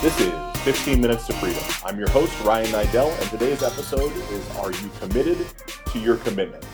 [0.00, 1.60] This is 15 Minutes to Freedom.
[1.84, 5.44] I'm your host, Ryan Niddel, and today's episode is Are You Committed
[5.86, 6.64] to Your Commitment?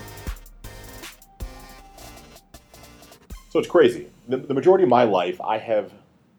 [3.49, 4.11] So it's crazy.
[4.29, 5.91] The, the majority of my life, I have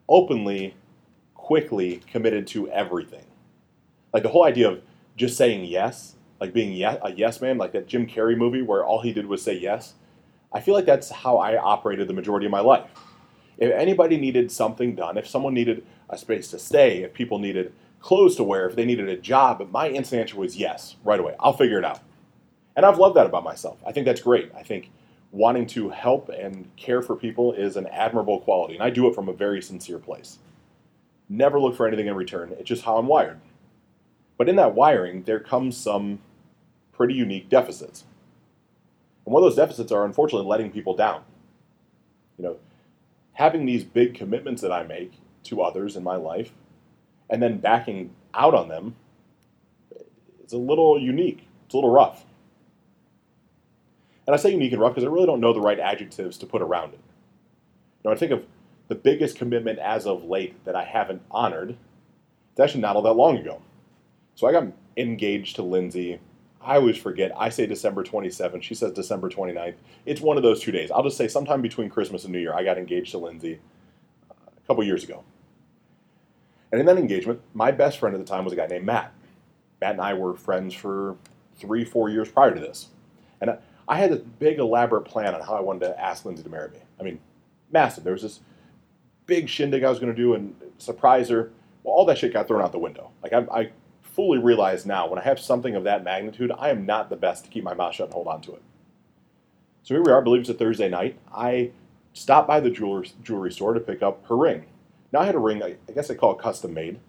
[0.08, 0.76] openly,
[1.34, 3.26] quickly committed to everything.
[4.14, 4.84] Like the whole idea of
[5.18, 9.02] just saying yes, like being a yes man, like that Jim Carrey movie where all
[9.02, 9.96] he did was say yes.
[10.54, 12.84] I feel like that's how I operated the majority of my life.
[13.58, 17.74] If anybody needed something done, if someone needed a space to stay, if people needed
[18.00, 21.36] clothes to wear, if they needed a job, my instant answer was yes, right away.
[21.40, 22.02] I'll figure it out.
[22.76, 23.80] And I've loved that about myself.
[23.86, 24.52] I think that's great.
[24.56, 24.92] I think
[25.32, 29.16] wanting to help and care for people is an admirable quality, and I do it
[29.16, 30.40] from a very sincere place.
[31.28, 32.54] Never look for anything in return.
[32.60, 33.40] It's just how I'm wired.
[34.38, 36.20] But in that wiring, there comes some
[36.92, 38.04] pretty unique deficits.
[39.26, 41.24] And one of those deficits are unfortunately letting people down.
[42.38, 42.58] You know,
[43.36, 46.52] having these big commitments that I make to others in my life
[47.30, 48.96] and then backing out on them
[50.44, 51.48] is a little unique.
[51.66, 52.26] It's a little rough.
[54.26, 56.46] And I say unique and rough because I really don't know the right adjectives to
[56.46, 57.00] put around it.
[58.04, 58.46] Now, I think of
[58.88, 61.78] the biggest commitment as of late that I haven't honored.
[62.52, 63.62] It's actually not all that long ago.
[64.36, 64.68] So I got
[64.98, 66.20] engaged to Lindsay
[66.66, 67.32] I always forget.
[67.38, 68.64] I say December 27th.
[68.64, 69.76] She says December 29th.
[70.06, 70.90] It's one of those two days.
[70.90, 72.56] I'll just say sometime between Christmas and New Year.
[72.56, 73.60] I got engaged to Lindsay
[74.32, 75.24] uh, a couple years ago.
[76.72, 79.14] And in that engagement, my best friend at the time was a guy named Matt.
[79.80, 81.16] Matt and I were friends for
[81.56, 82.90] three, four years prior to this.
[83.42, 83.58] And
[83.88, 86.72] I had a big, elaborate plan on how I wanted to ask Lindsay to marry
[86.72, 86.80] me.
[87.00, 87.20] I mean,
[87.72, 88.04] massive.
[88.04, 88.40] There was this
[89.28, 91.52] big shindig I was going to do and surprise her.
[91.84, 93.12] Well, all that shit got thrown out the window.
[93.22, 93.72] Like, I, I
[94.16, 97.44] fully realize now when I have something of that magnitude, I am not the best
[97.44, 98.62] to keep my mouth shut and hold on to it.
[99.84, 101.20] So here we are, I believe it's a Thursday night.
[101.34, 101.72] I
[102.14, 104.66] stopped by the jewelry, store to pick up her ring.
[105.12, 107.00] Now I had a ring, I guess I call it custom made.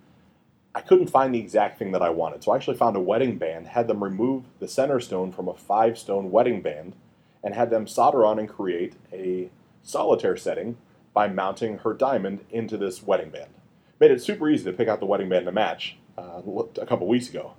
[0.75, 3.39] I couldn't find the exact thing that I wanted, so I actually found a wedding
[3.39, 6.95] band, had them remove the center stone from a five stone wedding band,
[7.43, 9.49] and had them solder on and create a
[9.83, 10.77] solitaire setting
[11.15, 13.56] by mounting her diamond into this wedding band.
[13.99, 16.43] Made it super easy to pick out the wedding band to match, uh,
[16.81, 17.55] a couple weeks ago.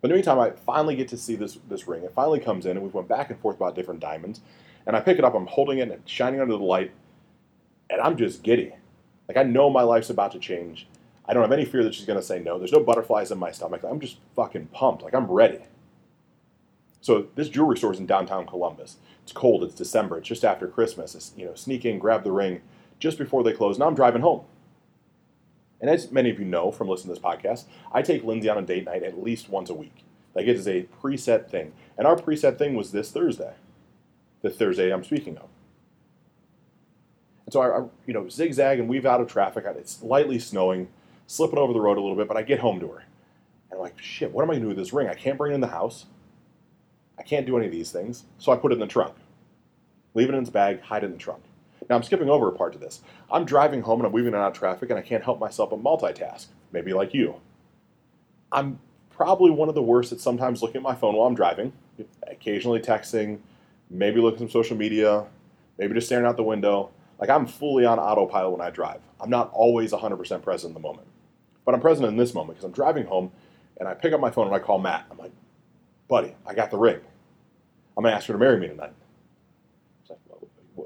[0.00, 2.04] But in the meantime, I finally get to see this this ring.
[2.04, 4.40] It finally comes in, and we went back and forth about different diamonds.
[4.86, 6.92] And I pick it up, I'm holding it and shining under the light,
[7.90, 8.72] and I'm just giddy.
[9.28, 10.86] Like I know my life's about to change.
[11.26, 12.58] I don't have any fear that she's gonna say no.
[12.58, 13.82] There's no butterflies in my stomach.
[13.84, 15.02] I'm just fucking pumped.
[15.02, 15.60] Like I'm ready.
[17.00, 18.96] So this jewelry store is in downtown Columbus.
[19.22, 19.62] It's cold.
[19.64, 20.18] It's December.
[20.18, 21.14] It's just after Christmas.
[21.14, 22.60] It's, you know, sneak in, grab the ring
[22.98, 23.78] just before they close.
[23.78, 24.42] Now I'm driving home.
[25.80, 28.58] And as many of you know from listening to this podcast, I take Lindsay on
[28.58, 30.04] a date night at least once a week.
[30.34, 31.72] Like it is a preset thing.
[31.96, 33.54] And our preset thing was this Thursday,
[34.42, 35.48] the Thursday I'm speaking of.
[37.46, 39.64] And so I, I you know, zigzag and weave out of traffic.
[39.66, 40.88] It's lightly snowing,
[41.26, 42.98] slipping over the road a little bit, but I get home to her.
[43.70, 45.08] And I'm like, shit, what am I going to do with this ring?
[45.08, 46.06] I can't bring it in the house.
[47.18, 48.24] I can't do any of these things.
[48.38, 49.14] So I put it in the trunk.
[50.14, 51.42] Leave it in its bag, hide it in the trunk.
[51.88, 53.00] Now I'm skipping over a part to this.
[53.30, 55.40] I'm driving home and I'm weaving in and out of traffic and I can't help
[55.40, 56.46] myself but multitask.
[56.72, 57.36] Maybe like you.
[58.52, 58.78] I'm
[59.10, 61.72] probably one of the worst at sometimes looking at my phone while I'm driving,
[62.26, 63.38] occasionally texting,
[63.90, 65.26] maybe looking at some social media,
[65.78, 66.90] maybe just staring out the window.
[67.18, 69.00] Like I'm fully on autopilot when I drive.
[69.20, 71.06] I'm not always 100% present in the moment.
[71.64, 73.30] But I'm present in this moment because I'm driving home
[73.78, 75.06] and I pick up my phone and I call Matt.
[75.10, 75.32] I'm like,
[76.08, 77.00] buddy, I got the ring.
[77.96, 78.92] I'm going to ask her to marry me tonight.
[80.02, 80.18] He's like,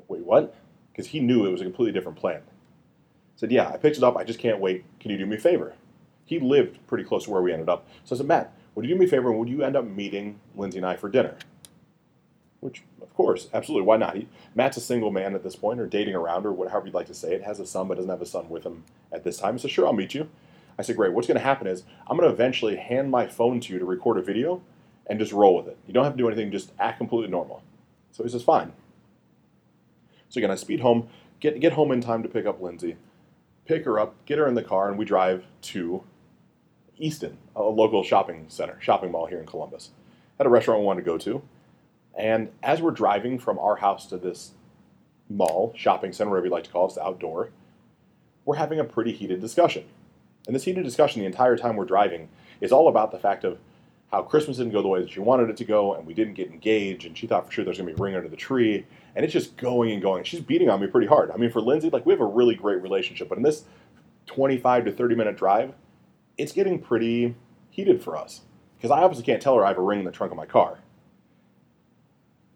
[0.09, 0.55] wait, what?
[0.95, 2.41] Because he knew it was a completely different plan.
[3.35, 4.17] said, Yeah, I picked it up.
[4.17, 4.85] I just can't wait.
[5.01, 5.75] Can you do me a favor?
[6.25, 7.87] He lived pretty close to where we ended up.
[8.05, 10.39] So I said, Matt, would you do me a favor would you end up meeting
[10.57, 11.37] Lindsay and I for dinner?
[12.61, 13.87] Which, of course, absolutely.
[13.87, 14.17] Why not?
[14.17, 17.09] He, Matt's a single man at this point, or dating around, or whatever you'd like
[17.09, 17.43] to say it.
[17.43, 19.59] Has a son, but doesn't have a son with him at this time.
[19.59, 20.31] Said, Sure, I'll meet you.
[20.79, 21.13] I said, Great.
[21.13, 23.85] What's going to happen is I'm going to eventually hand my phone to you to
[23.85, 24.63] record a video
[25.07, 25.77] and just roll with it.
[25.87, 27.63] You don't have to do anything, just act completely normal.
[28.13, 28.73] So he says, Fine.
[30.35, 31.07] So again, I speed home,
[31.39, 32.97] get get home in time to pick up Lindsay,
[33.67, 36.03] pick her up, get her in the car, and we drive to
[36.99, 39.91] Easton, a local shopping center, shopping mall here in Columbus.
[40.39, 41.41] Had a restaurant we wanted to go to,
[42.19, 44.55] and as we're driving from our house to this
[45.31, 47.51] mall, shopping center, whatever you like to call it, outdoor,
[48.45, 49.85] we're having a pretty heated discussion.
[50.49, 52.29] And this heated discussion the entire time we're driving
[52.61, 53.61] is all about the fact of
[54.15, 56.35] how Christmas didn't go the way that she wanted it to go, and we didn't
[56.35, 58.87] get engaged, and she thought for sure there's gonna be a ring under the tree,
[59.17, 60.23] and it's just going and going.
[60.23, 61.33] She's beating on me pretty hard.
[61.33, 63.65] I mean, for Lindsay, like we have a really great relationship, but in this
[64.27, 65.75] 25 to 30 minute drive,
[66.39, 67.35] it's getting pretty
[67.71, 68.43] heated for us
[68.77, 70.47] because I obviously can't tell her I have a ring in the trunk of my
[70.47, 70.79] car,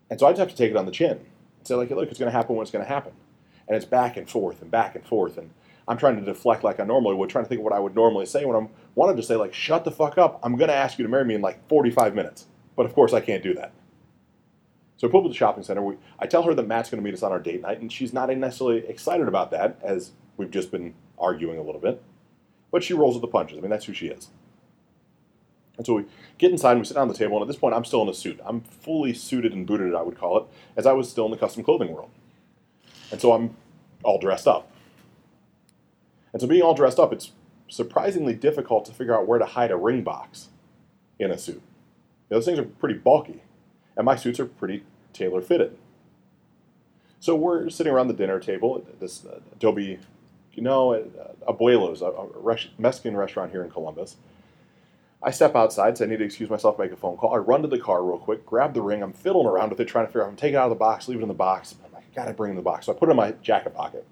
[0.08, 1.18] and so I just have to take it on the chin
[1.58, 3.12] and say like, look, it's gonna happen when it's gonna happen,
[3.66, 5.50] and it's back and forth and back and forth, and
[5.88, 7.94] I'm trying to deflect like I normally would, trying to think of what I would
[7.94, 10.38] normally say when I'm wanted to say like, "Shut the fuck up!
[10.42, 12.46] I'm gonna ask you to marry me in like 45 minutes."
[12.76, 13.72] But of course, I can't do that.
[14.98, 15.80] So we pull up at the shopping center.
[15.80, 17.90] We, I tell her that Matt's going to meet us on our date night, and
[17.90, 22.02] she's not necessarily excited about that, as we've just been arguing a little bit.
[22.72, 23.58] But she rolls with the punches.
[23.58, 24.30] I mean, that's who she is.
[25.76, 26.04] And so we
[26.36, 28.02] get inside and we sit down at the table, and at this point, I'm still
[28.02, 28.40] in a suit.
[28.44, 30.44] I'm fully suited and booted, I would call it,
[30.76, 32.10] as I was still in the custom clothing world.
[33.12, 33.56] And so I'm
[34.02, 34.70] all dressed up.
[36.38, 37.32] And so being all dressed up, it's
[37.66, 40.50] surprisingly difficult to figure out where to hide a ring box
[41.18, 41.60] in a suit.
[42.28, 43.42] Those things are pretty bulky
[43.96, 45.76] and my suits are pretty tailor fitted.
[47.18, 49.98] So we're sitting around the dinner table at this uh, Adobe,
[50.54, 54.14] you know, uh, Abuelos, a, Mexican restaurant here in Columbus.
[55.20, 57.34] I step outside, so I need to excuse myself, make a phone call.
[57.34, 59.02] I run to the car real quick, grab the ring.
[59.02, 60.28] I'm fiddling around with it, trying to figure out.
[60.28, 61.74] I'm taking it out of the box, leave it in the box.
[61.84, 62.86] I'm like, I gotta bring it in the box.
[62.86, 64.06] So I put it in my jacket pocket.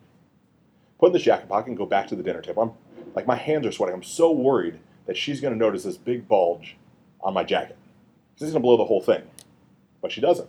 [0.98, 2.62] Put in this jacket pocket and go back to the dinner table.
[2.62, 3.94] I'm like, my hands are sweating.
[3.94, 6.76] I'm so worried that she's gonna notice this big bulge
[7.20, 7.76] on my jacket.
[8.38, 9.22] This is gonna blow the whole thing
[10.06, 10.48] but she doesn't.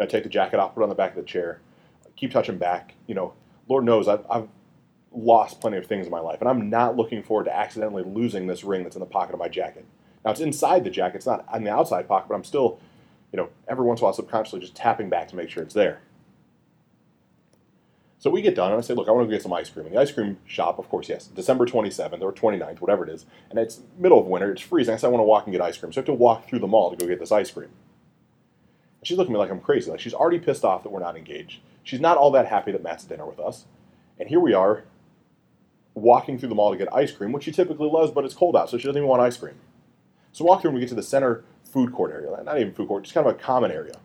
[0.00, 1.60] I take the jacket off, put it on the back of the chair,
[2.16, 2.94] keep touching back.
[3.06, 3.34] You know,
[3.68, 4.48] Lord knows I've, I've
[5.12, 8.48] lost plenty of things in my life, and I'm not looking forward to accidentally losing
[8.48, 9.84] this ring that's in the pocket of my jacket.
[10.24, 12.80] Now it's inside the jacket; it's not on the outside pocket, but I'm still,
[13.32, 15.74] you know, every once in a while subconsciously just tapping back to make sure it's
[15.74, 16.00] there.
[18.22, 19.68] So we get done, and I say, look, I want to go get some ice
[19.68, 19.84] cream.
[19.84, 23.26] And the ice cream shop, of course, yes, December 27th or 29th, whatever it is,
[23.50, 24.94] and it's middle of winter, it's freezing.
[24.94, 25.92] I said, I want to walk and get ice cream.
[25.92, 27.70] So I have to walk through the mall to go get this ice cream.
[29.02, 29.90] She's looking at me like I'm crazy.
[29.90, 31.62] Like she's already pissed off that we're not engaged.
[31.82, 33.64] She's not all that happy that Matt's at dinner with us.
[34.20, 34.84] And here we are,
[35.94, 38.54] walking through the mall to get ice cream, which she typically loves, but it's cold
[38.54, 39.56] out, so she doesn't even want ice cream.
[40.30, 42.30] So walk through and we get to the center food court area.
[42.44, 43.96] Not even food court, just kind of a common area.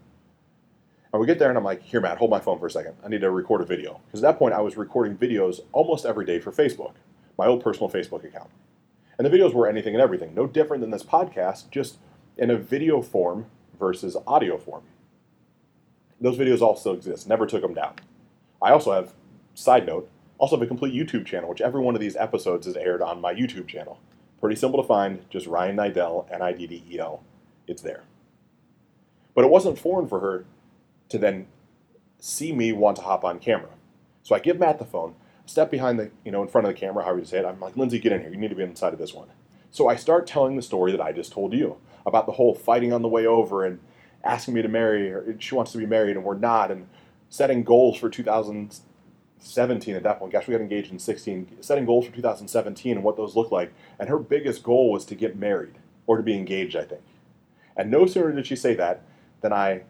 [1.11, 2.95] And we get there and I'm like, here, Matt, hold my phone for a second.
[3.03, 4.01] I need to record a video.
[4.05, 6.93] Because at that point, I was recording videos almost every day for Facebook,
[7.37, 8.49] my old personal Facebook account.
[9.17, 11.97] And the videos were anything and everything, no different than this podcast, just
[12.37, 13.47] in a video form
[13.79, 14.83] versus audio form.
[16.19, 17.27] Those videos still exist.
[17.27, 17.95] Never took them down.
[18.61, 19.13] I also have,
[19.53, 20.09] side note,
[20.39, 23.21] also have a complete YouTube channel, which every one of these episodes is aired on
[23.21, 23.99] my YouTube channel.
[24.39, 27.23] Pretty simple to find, just Ryan Niddel, N I D D E L.
[27.67, 28.03] It's there.
[29.33, 30.45] But it wasn't foreign for her
[31.09, 31.47] to then
[32.19, 33.69] see me want to hop on camera.
[34.23, 35.15] So I give Matt the phone,
[35.45, 37.45] step behind the, you know, in front of the camera, however you say it.
[37.45, 38.29] I'm like, Lindsay, get in here.
[38.29, 39.27] You need to be inside of this one.
[39.71, 42.91] So I start telling the story that I just told you about the whole fighting
[42.91, 43.79] on the way over and
[44.23, 45.35] asking me to marry her.
[45.39, 46.87] She wants to be married and we're not, and
[47.29, 50.31] setting goals for 2017 at that point.
[50.31, 51.57] Gosh, we got engaged in 16.
[51.61, 53.73] Setting goals for 2017 and what those look like.
[53.99, 55.75] And her biggest goal was to get married
[56.05, 57.03] or to be engaged, I think.
[57.75, 59.03] And no sooner did she say that
[59.41, 59.83] than I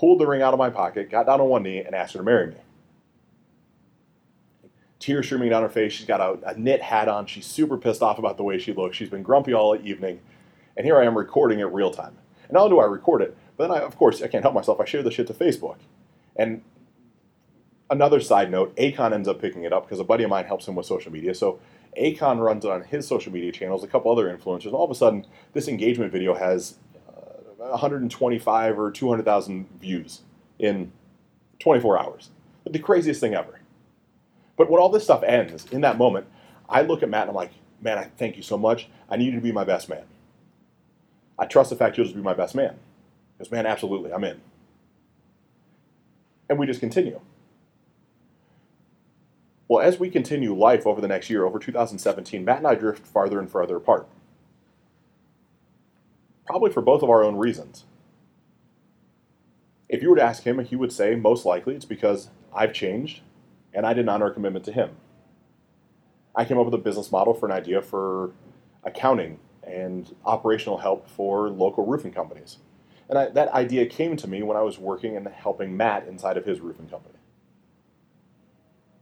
[0.00, 2.20] pulled the ring out of my pocket, got down on one knee, and asked her
[2.20, 2.56] to marry me.
[4.98, 5.92] Tears streaming down her face.
[5.92, 7.26] She's got a, a knit hat on.
[7.26, 8.96] She's super pissed off about the way she looks.
[8.96, 10.20] She's been grumpy all evening.
[10.74, 12.16] And here I am recording it real time.
[12.44, 14.54] And not only do I record it, but then I, of course, I can't help
[14.54, 14.80] myself.
[14.80, 15.76] I share the shit to Facebook.
[16.34, 16.62] And
[17.90, 20.66] another side note, Akon ends up picking it up because a buddy of mine helps
[20.66, 21.34] him with social media.
[21.34, 21.60] So
[21.98, 24.66] Akon runs it on his social media channels, a couple other influencers.
[24.66, 26.76] And all of a sudden, this engagement video has
[27.68, 30.22] 125 or 200,000 views
[30.58, 30.92] in
[31.58, 32.30] 24 hours.
[32.64, 33.60] The craziest thing ever.
[34.56, 36.26] But when all this stuff ends, in that moment,
[36.68, 38.88] I look at Matt and I'm like, man, I thank you so much.
[39.08, 40.04] I need you to be my best man.
[41.38, 42.76] I trust the fact you'll just be my best man.
[43.36, 44.40] Because, man, absolutely, I'm in.
[46.48, 47.20] And we just continue.
[49.66, 53.06] Well, as we continue life over the next year, over 2017, Matt and I drift
[53.06, 54.08] farther and farther apart.
[56.50, 57.84] Probably for both of our own reasons.
[59.88, 63.20] If you were to ask him, he would say most likely it's because I've changed
[63.72, 64.96] and I didn't honor a commitment to him.
[66.34, 68.32] I came up with a business model for an idea for
[68.82, 72.58] accounting and operational help for local roofing companies.
[73.08, 76.36] And I, that idea came to me when I was working and helping Matt inside
[76.36, 77.14] of his roofing company.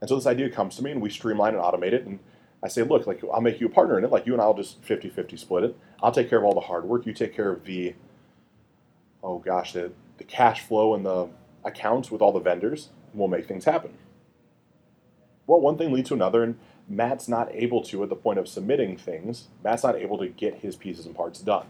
[0.03, 2.05] And so this idea comes to me, and we streamline and automate it.
[2.05, 2.19] And
[2.63, 4.11] I say, look, like I'll make you a partner in it.
[4.11, 5.77] Like you and I'll just 50 50 split it.
[6.03, 7.07] I'll take care of all the hard work.
[7.07, 7.95] You take care of the,
[9.23, 11.29] oh gosh, the, the cash flow and the
[11.65, 12.89] accounts with all the vendors.
[13.13, 13.93] And we'll make things happen.
[15.47, 16.43] Well, one thing leads to another.
[16.43, 20.29] And Matt's not able to, at the point of submitting things, Matt's not able to
[20.29, 21.67] get his pieces and parts done.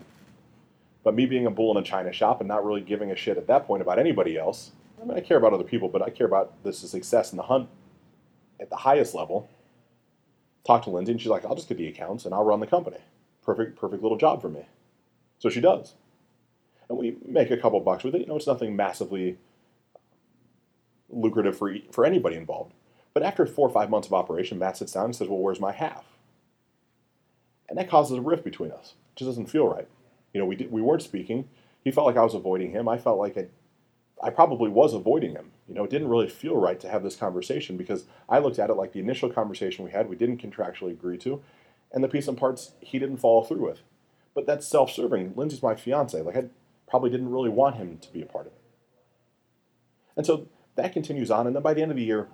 [1.04, 3.36] But me being a bull in a china shop and not really giving a shit
[3.36, 6.10] at that point about anybody else, I mean, I care about other people, but I
[6.10, 7.68] care about the success in the hunt
[8.60, 9.48] at the highest level.
[10.66, 12.66] Talk to Lindsay, and she's like, I'll just get the accounts and I'll run the
[12.66, 12.98] company.
[13.42, 14.66] Perfect, perfect little job for me.
[15.38, 15.94] So she does.
[16.88, 18.20] And we make a couple bucks with it.
[18.20, 19.38] You know, it's nothing massively
[21.08, 22.74] lucrative for, for anybody involved.
[23.14, 25.60] But after four or five months of operation, Matt sits down and says, Well, where's
[25.60, 26.04] my half?
[27.68, 28.94] And that causes a rift between us.
[29.14, 29.88] It just doesn't feel right.
[30.32, 31.48] You know, we, did, we weren't speaking.
[31.82, 32.88] He felt like I was avoiding him.
[32.88, 33.46] I felt like I,
[34.22, 35.52] I probably was avoiding him.
[35.68, 38.70] You know, it didn't really feel right to have this conversation because I looked at
[38.70, 41.42] it like the initial conversation we had, we didn't contractually agree to,
[41.92, 43.80] and the piece and parts he didn't follow through with.
[44.34, 45.34] But that's self serving.
[45.36, 46.20] Lindsay's my fiance.
[46.20, 46.44] Like, I
[46.88, 48.60] probably didn't really want him to be a part of it.
[50.16, 51.46] And so that continues on.
[51.46, 52.28] And then by the end of the year,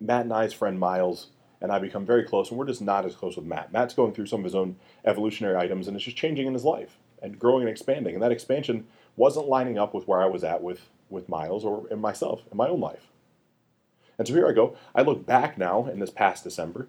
[0.00, 1.28] Matt and I's friend Miles
[1.60, 3.72] and I become very close, and we're just not as close with Matt.
[3.72, 6.64] Matt's going through some of his own evolutionary items, and it's just changing in his
[6.64, 8.14] life and growing and expanding.
[8.14, 11.86] And that expansion wasn't lining up with where I was at with, with Miles or
[11.90, 13.08] in myself, in my own life.
[14.18, 14.76] And so here I go.
[14.94, 16.88] I look back now in this past December,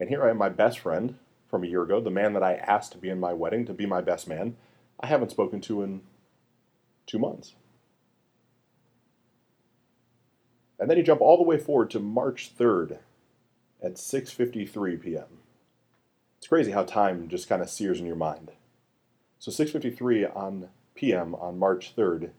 [0.00, 1.16] and here I am, my best friend
[1.48, 3.74] from a year ago, the man that I asked to be in my wedding, to
[3.74, 4.56] be my best man,
[4.98, 6.00] I haven't spoken to in
[7.06, 7.54] two months.
[10.78, 12.98] And then you jump all the way forward to March 3rd
[13.82, 15.38] at 6:53 p.m.
[16.38, 18.50] It's crazy how time just kind of sears in your mind.
[19.38, 21.34] So 6:53 on p.m.
[21.34, 22.30] on March 3rd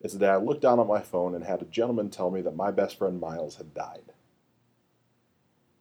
[0.00, 2.40] is the day I looked down on my phone and had a gentleman tell me
[2.42, 4.12] that my best friend Miles had died.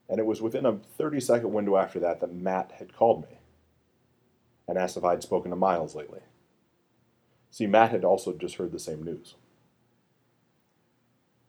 [0.10, 3.38] And it was within a 30 second window after that that Matt had called me
[4.68, 6.22] and asked if I'd spoken to Miles lately.
[7.52, 9.36] See, Matt had also just heard the same news.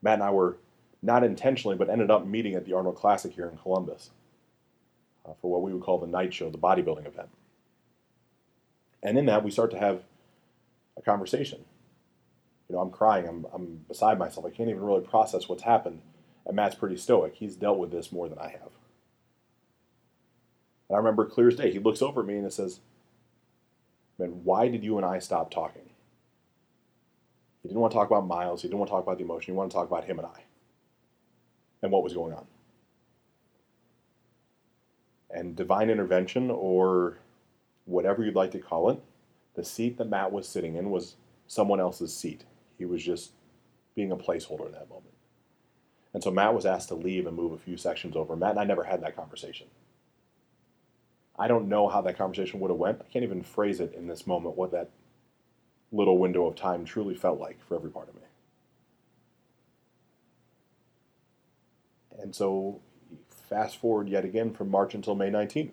[0.03, 0.59] Matt and I were
[1.03, 4.11] not intentionally, but ended up meeting at the Arnold Classic here in Columbus
[5.27, 7.29] uh, for what we would call the night show, the bodybuilding event.
[9.03, 10.03] And in that, we start to have
[10.99, 11.65] a conversation.
[12.69, 14.45] You know, I'm crying, I'm, I'm beside myself.
[14.45, 16.03] I can't even really process what's happened.
[16.45, 17.37] And Matt's pretty stoic.
[17.37, 18.71] He's dealt with this more than I have.
[20.89, 22.81] And I remember clear as day, he looks over at me and he says,
[24.19, 25.91] Man, why did you and I stop talking?
[27.63, 28.63] He didn't want to talk about Miles.
[28.63, 29.55] He didn't want to talk about the emotion.
[29.55, 30.45] He wanted to talk about him and I
[31.83, 32.47] and what was going on.
[35.31, 37.19] And divine intervention, or
[37.85, 39.03] whatever you'd like to call it,
[39.59, 41.17] the seat that Matt was sitting in was
[41.49, 42.45] someone else's seat.
[42.79, 43.33] He was just
[43.97, 45.15] being a placeholder in that moment.
[46.15, 48.37] And so Matt was asked to leave and move a few sections over.
[48.37, 49.67] Matt and I never had that conversation.
[51.37, 53.01] I don't know how that conversation would have went.
[53.01, 54.91] I can't even phrase it in this moment what that
[55.91, 58.23] little window of time truly felt like for every part of me.
[62.21, 62.81] And so,
[63.49, 65.73] fast forward yet again from March until May 19th.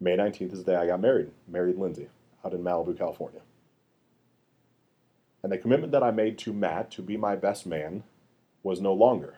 [0.00, 2.08] May 19th is the day I got married, married Lindsay,
[2.44, 3.40] out in Malibu, California.
[5.42, 8.02] And the commitment that I made to Matt to be my best man
[8.62, 9.34] was no longer.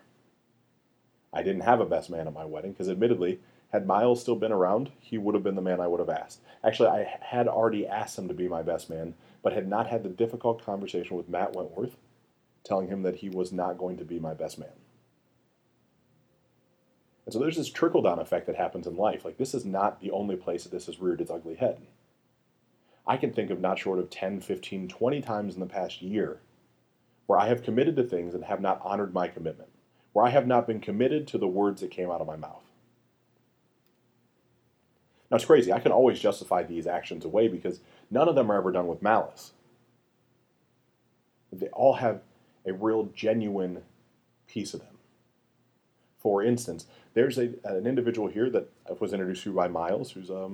[1.33, 3.40] I didn't have a best man at my wedding because, admittedly,
[3.73, 6.40] had Miles still been around, he would have been the man I would have asked.
[6.64, 10.02] Actually, I had already asked him to be my best man, but had not had
[10.02, 11.97] the difficult conversation with Matt Wentworth,
[12.64, 14.71] telling him that he was not going to be my best man.
[17.26, 19.23] And so there's this trickle down effect that happens in life.
[19.26, 21.83] Like, this is not the only place that this has reared its ugly head.
[23.09, 26.41] I can think of not short of 10, 15, 20 times in the past year
[27.27, 29.71] where I have committed to things and have not honored my commitment,
[30.12, 32.65] where I have not been committed to the words that came out of my mouth.
[35.31, 35.73] Now, it's crazy.
[35.73, 39.03] I can always justify these actions away because none of them are ever done with
[39.03, 39.53] malice.
[41.53, 42.21] They all have
[42.67, 43.83] a real, genuine
[44.47, 44.99] piece of them.
[46.19, 50.50] For instance, there's a, an individual here that was introduced to by Miles, who's a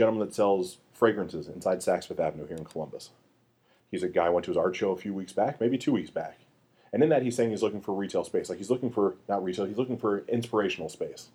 [0.00, 3.10] gentleman that sells fragrances inside Saks Fifth Avenue here in Columbus.
[3.90, 6.10] He's a guy went to his art show a few weeks back, maybe two weeks
[6.10, 6.38] back.
[6.90, 8.48] And in that, he's saying he's looking for retail space.
[8.48, 11.28] Like he's looking for, not retail, he's looking for inspirational space.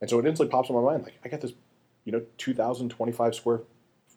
[0.00, 1.52] And so it instantly pops in my mind, like, I got this,
[2.04, 3.60] you know, 2,025 square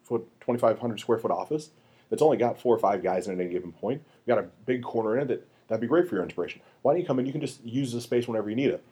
[0.04, 1.70] foot, 2,500 square foot office
[2.10, 4.02] that's only got four or five guys in it at any given point.
[4.26, 6.60] We've got a big corner in it that that'd be great for your inspiration.
[6.82, 7.26] Why don't you come in?
[7.26, 8.84] You can just use the space whenever you need it.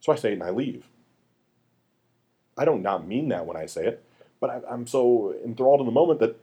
[0.00, 0.88] So I say it and I leave.
[2.58, 4.04] I don't not mean that when I say it,
[4.40, 6.36] but I, I'm so enthralled in the moment that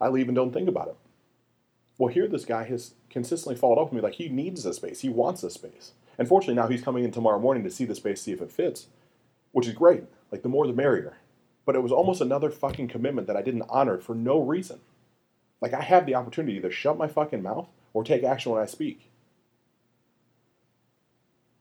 [0.00, 0.96] I leave and don't think about it.
[1.98, 5.00] Well, here this guy has consistently followed up with me like he needs this space,
[5.00, 5.92] he wants this space.
[6.18, 8.50] And fortunately, now he's coming in tomorrow morning to see the space, see if it
[8.50, 8.86] fits,
[9.52, 10.04] which is great.
[10.32, 11.18] Like the more the merrier.
[11.64, 14.80] But it was almost another fucking commitment that I didn't honor for no reason.
[15.60, 18.62] Like I have the opportunity to either shut my fucking mouth or take action when
[18.62, 19.10] I speak.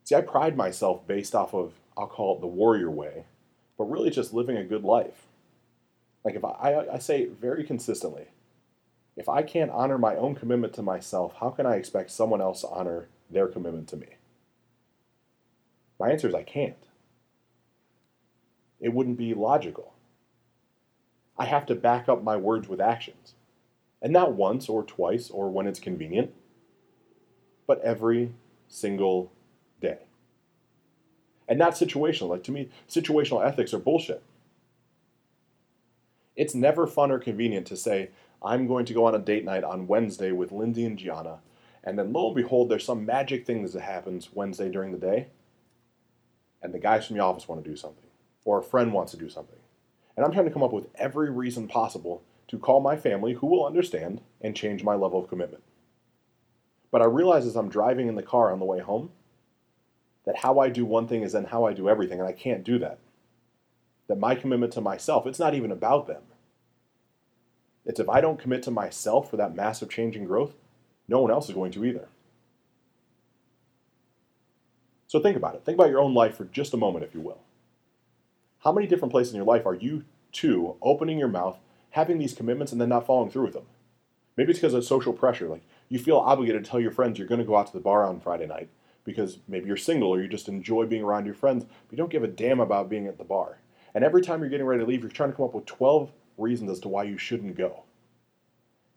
[0.03, 3.25] See, I pride myself based off of, I'll call it the warrior way,
[3.77, 5.27] but really just living a good life.
[6.23, 8.27] Like if I, I, say very consistently,
[9.15, 12.61] if I can't honor my own commitment to myself, how can I expect someone else
[12.61, 14.07] to honor their commitment to me?
[15.99, 16.75] My answer is I can't.
[18.79, 19.93] It wouldn't be logical.
[21.37, 23.33] I have to back up my words with actions.
[24.01, 26.33] And not once or twice or when it's convenient.
[27.67, 28.31] but every
[28.67, 29.31] single
[29.81, 29.99] day.
[31.47, 32.29] And not situational.
[32.29, 34.23] Like to me, situational ethics are bullshit.
[36.35, 38.09] It's never fun or convenient to say,
[38.43, 41.39] I'm going to go on a date night on Wednesday with Lindsay and Gianna,
[41.83, 45.27] and then lo and behold, there's some magic thing that happens Wednesday during the day,
[46.61, 48.09] and the guys from the office want to do something,
[48.43, 49.59] or a friend wants to do something.
[50.15, 53.47] And I'm trying to come up with every reason possible to call my family, who
[53.47, 55.63] will understand, and change my level of commitment.
[56.91, 59.11] But I realize as I'm driving in the car on the way home
[60.25, 62.63] that how I do one thing is then how I do everything, and I can't
[62.63, 62.99] do that.
[64.07, 66.23] That my commitment to myself, it's not even about them.
[67.85, 70.55] It's if I don't commit to myself for that massive change and growth,
[71.07, 72.07] no one else is going to either.
[75.07, 75.63] So think about it.
[75.63, 77.41] Think about your own life for just a moment, if you will.
[78.59, 81.59] How many different places in your life are you, too, opening your mouth,
[81.91, 83.67] having these commitments, and then not following through with them?
[84.35, 85.47] Maybe it's because of social pressure.
[85.47, 87.79] Like you feel obligated to tell your friends you're going to go out to the
[87.79, 88.69] bar on Friday night
[89.05, 92.11] because maybe you're single or you just enjoy being around your friends, but you don't
[92.11, 93.59] give a damn about being at the bar.
[93.93, 96.11] And every time you're getting ready to leave, you're trying to come up with 12
[96.37, 97.83] reasons as to why you shouldn't go.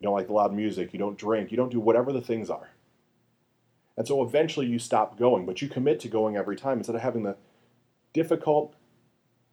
[0.01, 2.51] You don't like the loud music, you don't drink, you don't do whatever the things
[2.51, 2.71] are.
[3.97, 7.03] And so eventually you stop going, but you commit to going every time instead of
[7.03, 7.37] having the
[8.13, 8.75] difficult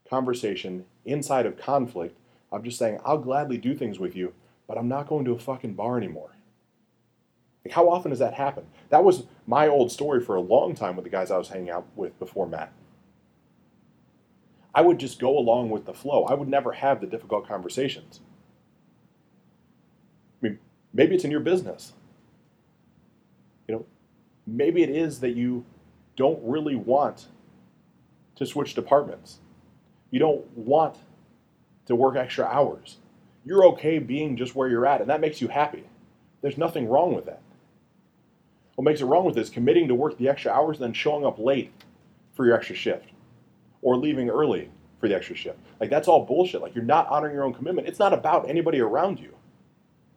[0.07, 2.17] conversation inside of conflict
[2.51, 4.33] of just saying, I'll gladly do things with you,
[4.67, 6.34] but I'm not going to a fucking bar anymore.
[7.65, 8.65] Like, how often does that happen?
[8.89, 11.71] That was my old story for a long time with the guys I was hanging
[11.71, 12.71] out with before Matt.
[14.73, 16.25] I would just go along with the flow.
[16.25, 18.19] I would never have the difficult conversations.
[20.41, 20.59] I mean,
[20.93, 21.93] maybe it's in your business.
[23.67, 23.85] You know,
[24.45, 25.65] maybe it is that you
[26.15, 27.27] don't really want
[28.35, 29.39] to switch departments.
[30.11, 30.97] You don't want
[31.87, 32.97] to work extra hours.
[33.43, 35.85] You're okay being just where you're at, and that makes you happy.
[36.41, 37.41] There's nothing wrong with that.
[38.75, 41.25] What makes it wrong with this committing to work the extra hours and then showing
[41.25, 41.71] up late
[42.33, 43.09] for your extra shift
[43.81, 45.59] or leaving early for the extra shift.
[45.79, 46.61] Like that's all bullshit.
[46.61, 47.87] Like you're not honoring your own commitment.
[47.87, 49.35] It's not about anybody around you.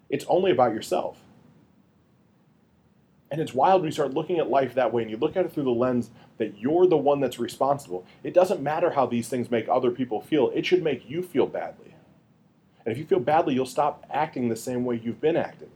[0.09, 1.18] It's only about yourself.
[3.30, 5.44] And it's wild when you start looking at life that way and you look at
[5.44, 8.06] it through the lens that you're the one that's responsible.
[8.22, 11.46] It doesn't matter how these things make other people feel, it should make you feel
[11.46, 11.94] badly.
[12.85, 15.68] And if you feel badly, you'll stop acting the same way you've been acting.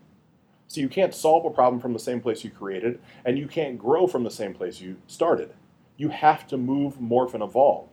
[0.73, 3.79] So you can't solve a problem from the same place you created, and you can't
[3.79, 5.53] grow from the same place you started.
[5.99, 7.91] You have to move, morph, and evolve.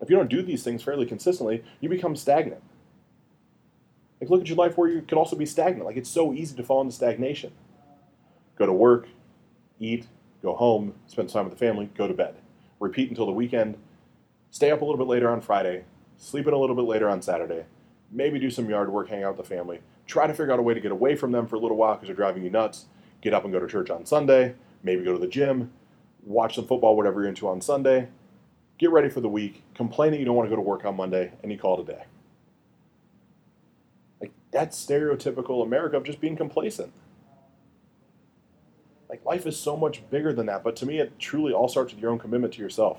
[0.00, 2.62] If you don't do these things fairly consistently, you become stagnant.
[4.20, 5.84] Like look at your life where you could also be stagnant.
[5.84, 7.50] Like it's so easy to fall into stagnation.
[8.56, 9.08] Go to work,
[9.80, 10.06] eat,
[10.40, 12.36] go home, spend time with the family, go to bed.
[12.78, 13.76] Repeat until the weekend.
[14.52, 15.82] Stay up a little bit later on Friday,
[16.16, 17.64] sleep in a little bit later on Saturday,
[18.12, 19.80] maybe do some yard work, hang out with the family.
[20.06, 21.94] Try to figure out a way to get away from them for a little while
[21.94, 22.86] because they're driving you nuts.
[23.20, 25.72] Get up and go to church on Sunday, maybe go to the gym,
[26.24, 28.08] watch some football, whatever you're into on Sunday,
[28.78, 30.96] get ready for the week, complain that you don't want to go to work on
[30.96, 32.04] Monday, and you call it a day.
[34.20, 36.92] Like that's stereotypical America of just being complacent.
[39.08, 41.92] Like life is so much bigger than that, but to me it truly all starts
[41.92, 42.98] with your own commitment to yourself.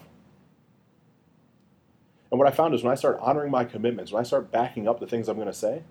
[2.32, 4.88] And what I found is when I start honoring my commitments, when I start backing
[4.88, 5.84] up the things I'm going to say,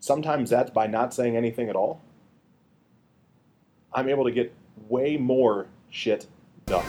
[0.00, 2.00] sometimes that's by not saying anything at all.
[3.92, 4.52] I'm able to get
[4.88, 6.26] way more shit
[6.66, 6.84] done.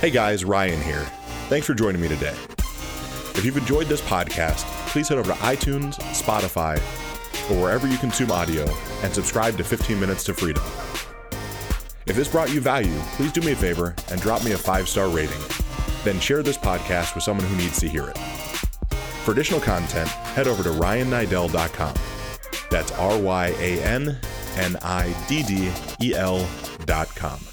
[0.00, 1.06] Hey guys, Ryan here.
[1.48, 2.34] Thanks for joining me today.
[3.34, 6.76] If you've enjoyed this podcast, please head over to iTunes, Spotify,
[7.50, 8.66] or wherever you consume audio
[9.02, 10.62] and subscribe to 15 Minutes to Freedom.
[12.06, 14.88] If this brought you value, please do me a favor and drop me a five
[14.88, 15.40] star rating.
[16.02, 18.18] Then share this podcast with someone who needs to hear it.
[19.24, 21.94] For additional content, head over to ryanniddel.com.
[22.70, 24.18] That's R Y A N
[24.56, 27.49] N I D D E L.com.